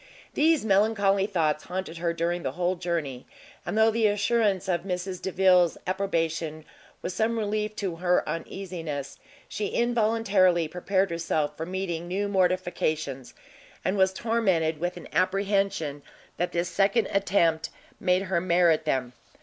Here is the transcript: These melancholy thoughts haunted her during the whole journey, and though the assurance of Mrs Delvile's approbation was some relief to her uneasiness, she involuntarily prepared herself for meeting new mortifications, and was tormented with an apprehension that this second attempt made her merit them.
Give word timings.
These 0.33 0.65
melancholy 0.65 1.27
thoughts 1.27 1.65
haunted 1.65 1.99
her 1.99 2.11
during 2.11 2.41
the 2.41 2.53
whole 2.53 2.73
journey, 2.75 3.27
and 3.67 3.77
though 3.77 3.91
the 3.91 4.07
assurance 4.07 4.67
of 4.67 4.81
Mrs 4.81 5.21
Delvile's 5.21 5.77
approbation 5.85 6.65
was 7.03 7.13
some 7.13 7.37
relief 7.37 7.75
to 7.75 7.97
her 7.97 8.27
uneasiness, 8.27 9.19
she 9.47 9.67
involuntarily 9.67 10.67
prepared 10.67 11.11
herself 11.11 11.55
for 11.55 11.67
meeting 11.67 12.07
new 12.07 12.27
mortifications, 12.27 13.35
and 13.85 13.95
was 13.95 14.11
tormented 14.11 14.79
with 14.79 14.97
an 14.97 15.07
apprehension 15.13 16.01
that 16.37 16.51
this 16.51 16.67
second 16.69 17.07
attempt 17.11 17.69
made 17.99 18.23
her 18.23 18.41
merit 18.41 18.85
them. 18.85 19.13